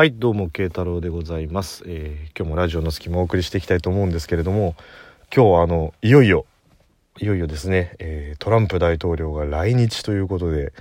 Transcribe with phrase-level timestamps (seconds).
[0.00, 4.74] はいどうも慶太郎でございます、えー今日もラジオの隙間をお送りしていきたいと思うんですけれども
[5.30, 6.46] 今日はあのいよいよ
[7.18, 10.72] いよいよですね、えートランプ大統領が来日ということで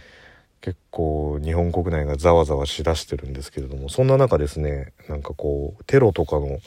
[0.62, 6.60] 結構日本国内がざわざわしだしてるんですけれどもそんな中ですねなんかこうテロとかの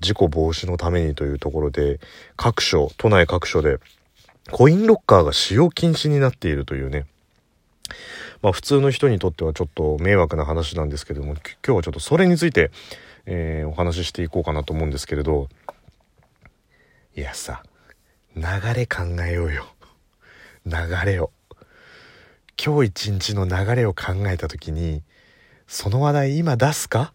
[0.00, 2.00] 事故防止のためにというところで
[2.36, 3.80] 各所都内各所で
[4.50, 7.04] コインロッカーが使用禁止になっているというね
[8.42, 12.70] まあ普通の人にとってはちょっと迷惑な話なんですけども今日はちょっとそれについて、
[13.26, 15.48] えーお話ししていこうかなと思うんですけれど
[17.16, 17.62] いやさ
[18.36, 18.42] 流
[18.74, 19.66] れ考えようよ。
[20.64, 20.72] 流
[21.04, 21.32] れを。
[22.62, 25.02] 今日一日の流れを考えた時に
[25.66, 27.12] その話題今出すか？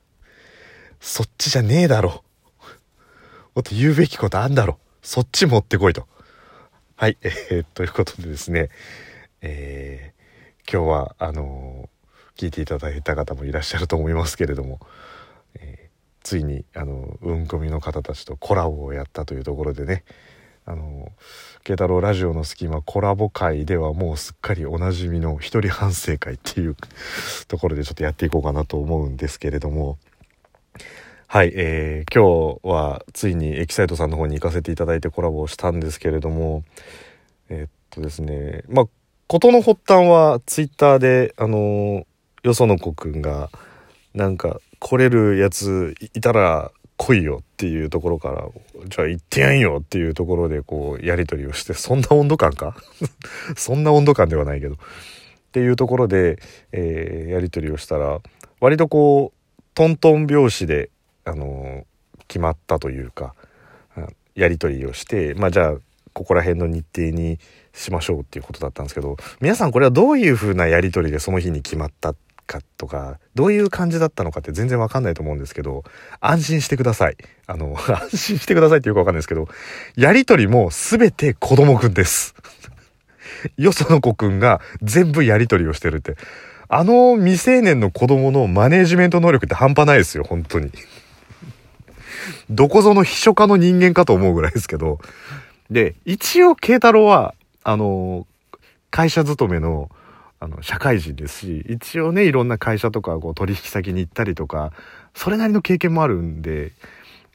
[1.00, 2.24] そっちじゃねえだろ。
[3.54, 4.78] もっと言うべきことあんだろ。
[5.02, 6.08] そっち持ってこいと。
[6.96, 8.70] はい、えーということでですね
[9.46, 10.14] えー
[10.72, 14.80] 今日はあのー聞いていただいた方もいらっしゃると思いますけれども、
[15.54, 15.94] えー
[16.26, 20.04] ついにあのうんこみの方たちとコラボをやったというところでね
[20.64, 21.12] あの
[21.64, 26.76] 慶太郎ラジオの隙間コラボ会ではもうすっかりおなじみの一人反省会っていう
[27.46, 29.98] ところでちょっとやっていこうかなと思うんですけれども
[31.26, 36.64] はい、えー今日はついにエキサイトさんの方に行かせていただいてコラボをしたんですけれども
[37.50, 38.86] えっとですねまあ
[39.28, 42.06] 事の発端はツイッターであの
[42.42, 43.50] よその子くんが
[44.14, 48.46] なんか来れるやついたら来いよっていうところから
[48.86, 52.76] じゃあ行ってやんよっていうところでこうやり取りをしてそんな温度感か？
[53.56, 54.74] そんな温度感ではないけど。
[54.74, 54.76] っ
[55.54, 56.38] ていうところで、
[56.72, 58.20] えーやり取りをしたら
[58.60, 60.90] 割とこうトントン拍子で
[61.24, 61.84] あの
[62.28, 63.34] 決まったというか
[64.34, 65.76] やり取りをしてまあじゃあ
[66.14, 67.38] ここら辺の日程に
[67.74, 72.14] しましょうっていうことだったんですけど皆さんこれはどういう風なやり取りでその日に決まった
[72.46, 75.82] かとかどういう感じだったのかって全然わかんないと思うんですけど
[76.20, 77.16] 安心してください。
[77.46, 77.76] あの
[78.10, 79.48] 安心してくださいってよくわかんないですけど
[79.96, 82.34] やり取りも全て子供くんです。
[83.56, 86.16] よその子くんが全部やり取りをしてるって。
[86.68, 90.70] あの未成年の子供のマネジメント能力って半端ないですよ本当に。
[92.48, 94.98] どこぞの秘書家の人間かと思うぐらいですけど
[95.70, 98.26] で一応慶太郎はあの
[98.90, 99.90] 会社勤めの
[100.40, 104.72] あの社会人ですし一応ねいろんな会社とかこう取引先に行ったりとか
[105.14, 106.72] それなりの経験もあるんで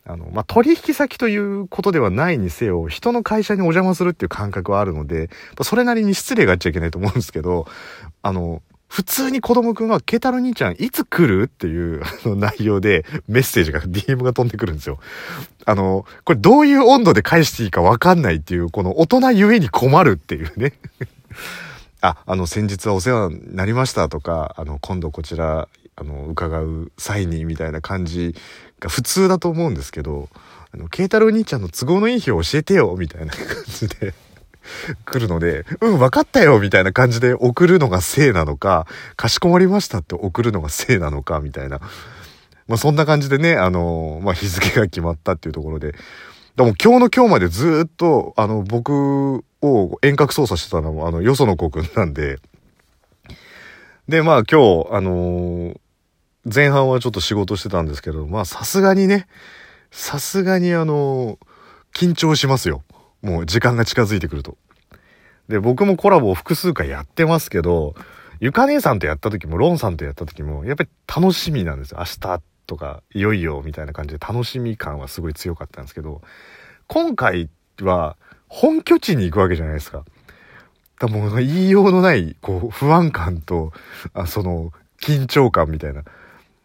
[0.05, 5.31] あの、まあ、取引先ということではないにせよ人の会社にお邪魔するっていう感覚はあるので
[5.63, 7.65] それなりに失礼があっちゃいけないと思うんですけど
[8.21, 11.43] あの普通に子供くんは、ケタロ兄ちゃんいつ来る？
[11.43, 14.99] っていうあの内容でメッセージが、DM が飛んでくるんですよ。
[15.65, 20.73] あの、これどういう温度で返していいかわかんないっていう、この大人ゆえに困るっていうね。
[22.01, 28.33] あ、あの、先日はお世話になりましたとか、あの、今度こちら、あの、伺う際にみたいな感じ
[28.79, 30.29] が普通だと思うんですけど、
[30.73, 34.15] あの、ケイタロ兄ちゃんの都合のいい日を教えてよみたいな感じで
[35.05, 41.79] 来るので、うん、分かったよみたいな感じで送るのがせいなのか、かしこまりましたって送るのがせいなのかみたいな。
[42.67, 45.93] まあそんな感じでね、あの、まあ日付が決まったっていうところで、
[46.55, 52.37] でも今日の今日までずっと、あの、僕を遠隔操作してたのも、あの、よその子くんなんで、
[54.07, 55.79] で、まあ今日、あの
[56.43, 59.27] 前半はちょっと仕事してたんですけど、まあさすがにね、
[59.91, 61.37] さすがにあの
[61.95, 62.83] 緊張しますよ。
[63.21, 64.57] もう時間が近づいてくると。
[65.47, 67.95] で、僕もコラボを複数回やってますけど、
[68.39, 71.97] ゆか姉さんとやった時も、ロンさんとやった時も、やっぱり楽しみなんですよ。
[71.99, 76.21] 明日とか、いよいよみたいな感じで楽しみ感はすごい強かったんですけど、
[76.87, 77.49] 今回
[77.81, 78.15] は
[78.47, 80.05] 本拠地に行くわけじゃないですか。
[80.99, 83.73] だもう言いようのない、こう、不安感と、
[84.13, 86.03] あその、緊張感みたいな。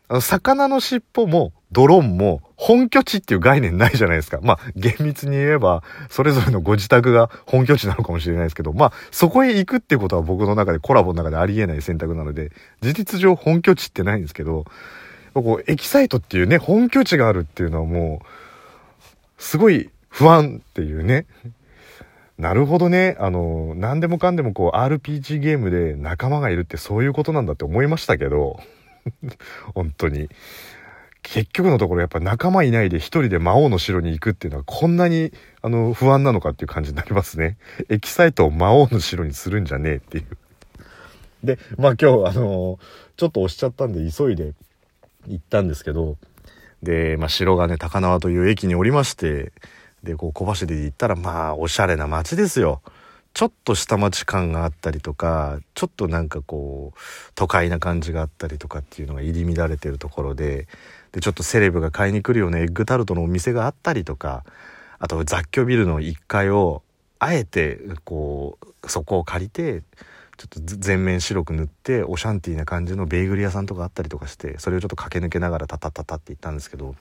[0.09, 4.39] あの魚の尻尾もドローンも本拠地っていう概念ないじゃないですか。
[4.43, 14.65] まあ厳密に言えばそれぞれのご自宅が本拠地なのかもしれないですけど、まあそこへ行くってことは僕の中でコラボの中でありえない選択なので、事実上本拠地ってないんですけど、
[15.35, 21.26] こうエキサイトっていうね、本拠地があるっていうのはもう、すごい不安っていうね。
[22.38, 23.17] なるほどね。
[23.19, 28.61] あの、何でもかんでもこう RPG ゲームで仲間がいるってそういうことなんだって思いましたけど、
[29.75, 30.29] 本当に。
[31.25, 35.32] 結局のところやっぱ仲間いないで一人で魔王の城に行くっていうのはこんなに
[35.62, 37.56] あの不安なのかっていう感じになりますね。
[37.88, 40.26] エキサイトを魔王の城にするんじゃねえっていう。
[41.43, 42.79] で、まあ今日あの
[43.17, 44.53] ちょっと押しちゃったんで急いで
[45.26, 46.19] 行ったんですけど、
[46.82, 49.53] で、まあ城がね、高輪という駅におりまして、
[50.03, 52.82] で、こう小走りで行ったらまあおしゃれな街ですよ。
[53.35, 56.99] ちょっと下町感があったりとかちょっとなんかこう
[57.35, 60.69] 都会な感じがあったりとかっていうのが入り乱れてるところで
[61.11, 64.45] でちょっとセレブが買いに来るようなエッグタルトのお店があったりとか
[65.01, 66.83] あと雑居ビルの1階を
[67.19, 69.83] あえてこうそこを借りて
[70.37, 76.95] ちょっと全面白く塗ってオシャンティーな感じのベーグル屋さんとかあったりとかしてそれをちょっと駆け抜けながらタタタタって行ったんですけど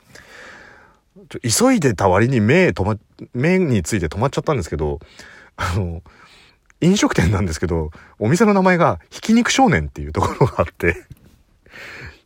[1.43, 2.97] 急いでた割に目止ま
[3.33, 4.99] 目について止まっちゃったんですけど
[5.55, 6.01] あの
[6.81, 11.05] 飲食店なんですけどお店の名前がひき肉少年っていうところがあって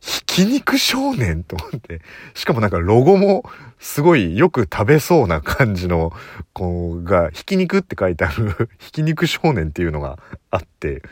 [0.00, 2.00] ひき肉少年と思って。
[2.34, 3.44] しかもなんかロゴも
[3.78, 6.12] すごいよく食べそうな感じの
[6.52, 10.18] 子が、ひき肉って書いてある ひき肉少年っていうのが
[10.50, 11.02] あって、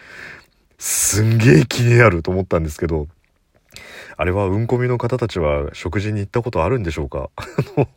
[0.79, 3.09] すんげえ気になると思ったんですけど、
[4.17, 7.31] あれはうんこみの方たちは食事に行ったことあるんでしょうか？
[7.37, 7.45] あ
[7.77, 7.89] の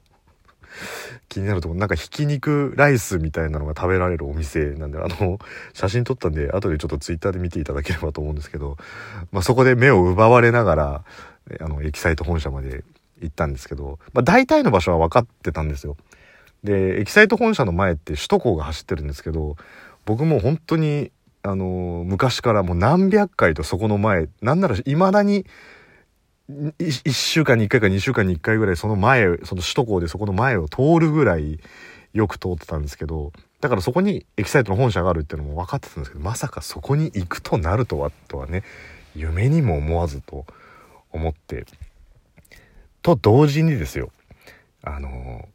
[1.29, 5.39] 気になるところ、なんかひき肉ライスみたいなのが食べられるお店なんで、あの、
[5.73, 8.77] 写真撮ったんで、後でちょっとツイッターで見ていただければと思うんですけど、
[9.31, 11.03] まあ、そこで目を奪われながら、
[11.59, 12.83] あの、エキサイト本社まで
[13.21, 15.97] 行ったんですけど、まあ、大体の場所は分かってたんですよ。
[16.63, 19.55] で、エキサイト本社の前って首都高が走ってるんですけど、
[20.05, 21.11] 僕も本当に、
[21.43, 25.45] あの、昔からもう何百回とそこの前、なんなら未だに、
[26.49, 31.59] 1週間に1回か2週間に1回ぐらいその前その首都高でそこの前を通るぐらい
[32.13, 33.31] よく通ってたんですけど
[33.61, 38.63] だからそこにエキサイトの本社があるっていうのも分かってたんですけどまさかそこに行くとなるとはとはね
[39.15, 40.45] 夢にも思わずと
[41.11, 41.65] 思って。
[43.01, 44.11] と同時にですよ。
[44.83, 45.47] あの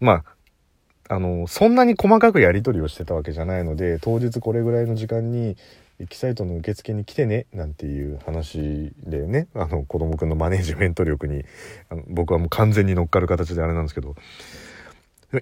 [0.00, 0.24] ま
[1.08, 5.56] ああのそんなに細かくやり取りをしてたわけじゃないので当日これぐらいの時間に
[5.98, 9.48] エキサイトの受付に来てねなんていう話でね。
[9.54, 11.44] あの子供くんのマネージメント力に。
[11.88, 14.14] あの僕はもう完全に乗っかる形であれなんですけど。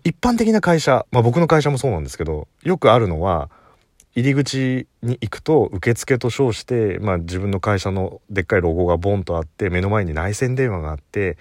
[0.02, 3.50] 一般的な会社、まあ、僕の会社もそうなんですけどよくあるのは
[4.16, 11.36] 入り口に行くと受付と称して、まあ、自分の会社のでっかいロゴがボンとあって目の前に内線電話があって、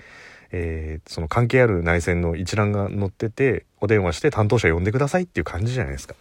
[0.52, 6.16] えー、その関係ある内線の一覧が載っててお電話して担当者呼んでくださいっていう感じじゃないですか。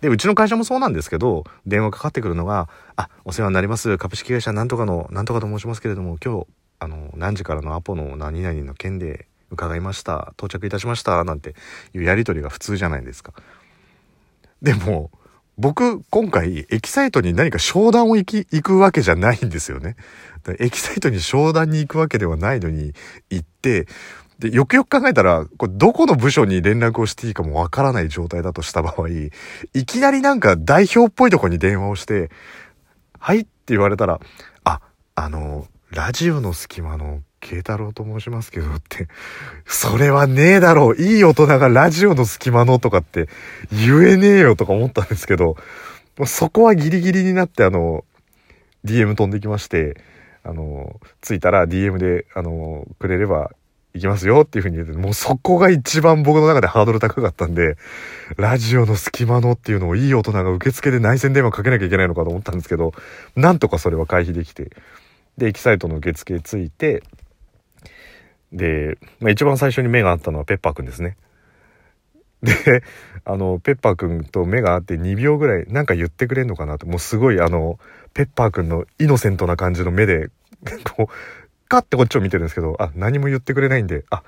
[0.00, 3.96] で、うちの会社もそうなんですけど、電話かかってくるのが、あ、お世話になります。
[3.98, 6.46] 株式会社なんとかの、なんとかと申しますけれども、今日、
[6.78, 10.32] あの、何時からのアポの何々の件で伺いました。
[10.38, 11.24] 到着いたしました。
[11.24, 11.54] なんて
[11.94, 13.32] いうやりとりが普通じゃないですか。
[14.60, 15.10] でも、
[15.58, 19.96] 僕、今回、エキサイトに何か商談を行き、行くわけじゃないんですよね。
[20.58, 22.92] エキサイトに商談に行くわけではないのに、
[23.30, 23.86] 行って、
[24.38, 32.30] で、よくよく考えたら、これどこの部署に連絡をしていいかもわからない状態だとした場合、いきなりなんか代表っぽいとこに電話をして、
[33.18, 34.20] はいって言われたら、
[34.64, 34.80] あ、
[35.14, 39.08] あの、ラジオの隙間の慶太郎と申しますけどって、
[39.64, 40.96] それはねえだろう。
[40.96, 43.28] いい大人がラジオの隙間のとかって
[43.72, 45.56] 言えねえよとか思ったんですけど、
[46.26, 48.04] そこはギリギリになってあの、
[48.84, 49.96] DM 飛んできまして、
[50.42, 53.50] あの、着いたら DM で、あの、くれれば
[53.96, 57.76] 行きますよっていう風に言って、もうそこが一番僕の中でハードル高かったんで、
[58.36, 62.92] ラジオの隙間のっていうのをいい大人が受付で内線電話かけなきゃいけないのかと思ったんですけど、
[63.34, 64.70] なんとかそれは回避できて、
[65.38, 67.02] で、エキサイトの受付ついて、
[68.52, 71.16] で、まあ、一番最初に目があったのはペッパーくんですね。
[72.42, 72.82] で、
[73.24, 77.78] あの、ペッパーくんと目が合って2秒ぐらいなんか言ってくれんのかなと、もうすごいあの、
[78.14, 80.28] ペッパーくんのイノセントな感じの目で、
[80.96, 81.12] こう、
[81.68, 84.22] かってこっちを見てるんですけど、あ、何も言ってくれないんで、あ、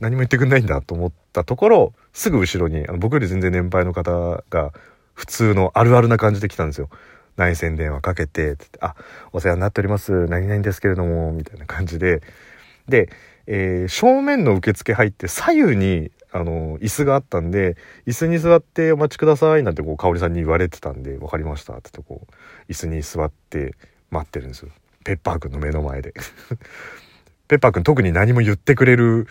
[0.00, 4.72] 何も言ってくれないんだと思ったところ、すぐ後ろに、あの僕より全然年配の方が、
[5.14, 6.88] 普通のあるあるな感じで来たんですよ。
[7.36, 8.94] 内線電話かけて、つって、あ、
[9.32, 10.26] お世話になっております。
[10.26, 12.22] 何々ですけれども、みたいな感じで。
[12.88, 13.08] で、
[13.46, 23.74] えー、正面の受付入って左右に、あの、椅子があったんで、椅子に座ってお待ちくださいなんてこう、香織さんに言われてたんで、分かりましたって言ってこう、椅子に座って
[24.10, 24.70] 待ってるんですよ。
[25.04, 26.14] ペッパーくんの目の前で
[27.48, 29.28] ペッパーくん特に何も言ってくれる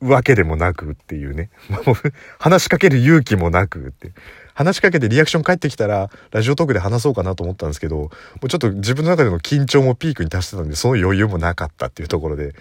[0.00, 1.50] わけでもなくっていうね。
[2.38, 4.12] 話しかける勇気もなくって。
[4.54, 8.10] 話しかけてリアクション返ってきたら、ラジオトークで話そうかなと思ったんですけど、も
[8.44, 12.54] うちょっと自分の中での緊張もピークに達してたんで、その余裕もなかったっていうところで。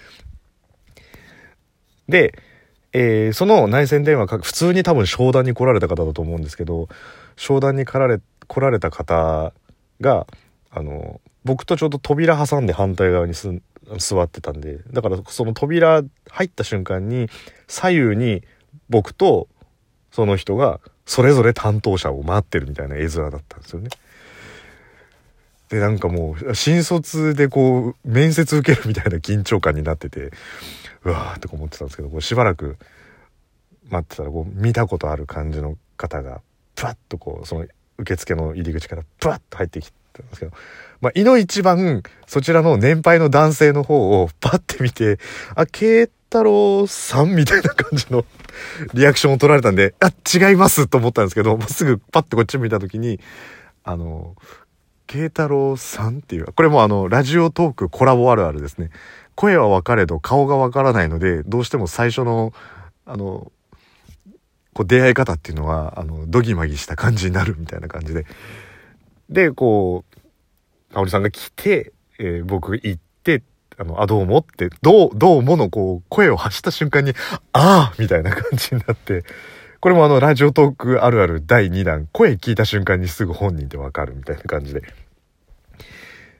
[2.09, 2.33] で、
[2.93, 6.87] えー、その内線電話か、普通に多分商談に来られた方だと思うんですけど、
[7.35, 9.53] 商談に来られ、来られた方
[10.01, 10.25] が、
[10.71, 13.61] あの、僕とちょうど扉挟んで反対側にす
[13.97, 17.29] 座ってたんでだからその扉入った瞬間に
[17.67, 18.43] 左右に
[18.89, 19.47] 僕と
[20.11, 23.89] その人がそれぞれ担当者を待ってるみたいな絵面だったんですよね。
[25.69, 30.31] でなんかもう新卒でこう面接受けるみたいな緊張感になってて
[31.03, 32.77] うわーって思ってたんですけどこうしばらく
[33.89, 36.41] 待ってたらこう見たことある感じの方が
[36.75, 40.51] プワッとこうその受付の入り口からプワッと入ってきたんですけど、
[41.01, 45.19] まあ、いの一番そちらの年配の男性の方をパッて見て
[45.55, 48.25] あ慶太郎さんみたいな感じの
[48.93, 53.19] リアクションを取られたんであ違いますと思ったんですけど、すぐパッてこっち見た時に
[53.83, 54.35] あの
[55.07, 58.89] 慶太郎さんっていう、これもあの、ラジオトークコラボあるあるですね。
[59.35, 62.53] 声はわかれど顔がわからないので、どうしても最初の、
[63.05, 63.51] あの、
[64.73, 68.25] こう出会い方っていうのは、あの、ドギマギした感じになるみたいな感じで。
[69.29, 70.06] で、こう、
[70.97, 73.43] 香織さんが来て、えー、僕行って、
[73.77, 77.13] あの、あ、どうもって、どう、どうものこう、声を発した瞬間に、
[77.53, 79.23] ああみたいな感じになって、
[79.79, 84.81] これもあの、ラジオトークあるある第2弾、声聞いた瞬間にすぐ本人ってわかるみたいな感じで。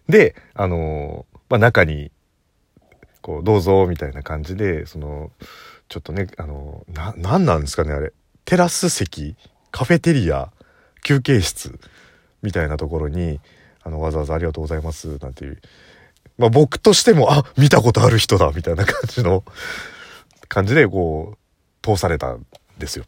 [0.10, 2.12] で、あのー、まあ、中に、
[3.22, 5.30] こう、どうぞ、みたいな感じで、その、
[5.88, 8.12] ちょっとね、あのー、な、なんなんですかね、あれ。
[8.44, 9.36] テラス席、
[9.70, 10.52] カフェテリア、
[11.04, 11.80] 休憩室、
[12.42, 13.40] みたいなところに、
[13.88, 15.62] あの、わざわざありがとうございます、なんていう。
[16.38, 19.44] まあ、僕としても、あ、見たことある人だ、みたいな感じの、
[20.50, 21.38] 感じで、こう、
[21.82, 22.46] 通されたん
[22.78, 23.06] ですよ。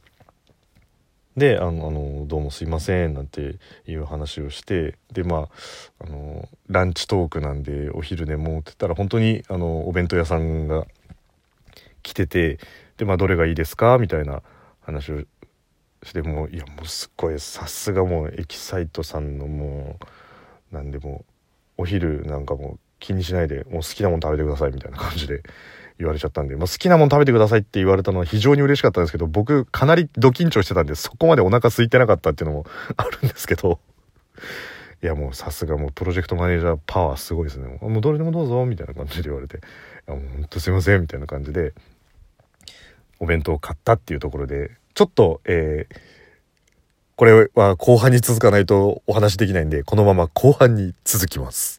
[1.37, 5.47] であのあの「どうもすいません」なんていう話をしてでま
[5.99, 10.85] ああのランチトークなんでお昼でもって言ったら本当にあのお弁当屋さんが
[12.03, 12.59] 来てて
[12.97, 14.41] でまあどれがいいですかみたいな
[14.81, 15.21] 話を
[16.03, 20.05] してもういやもうすっごいさすがもうエキサイトさんのもう
[20.71, 21.25] なんでも
[21.77, 25.43] お昼なんかも気にしないでもう好きなもの食べてくださいみたいな感じで
[25.99, 33.79] 言われちゃったんで、まあ、好きなもの食べてくださいって言われたのは非常に嬉しかったんですけど、僕かなりド緊張してたんで、そこまでお腹空いてなかったっていうのもあるんですけど、
[35.03, 37.77] いやもうさすがもうプロジェクトマネージャーパワーすごいですね。
[37.81, 39.59] もうどれでもどうぞ、みたいな感じで言われて、い
[40.07, 41.73] やもうほんとすいません、みたいな感じで、
[43.19, 45.95] お弁当を買ったっていうところで、ちょっと、えー、
[47.19, 51.78] これは後半に続かないとお話できないんで、このまま後半に続きます。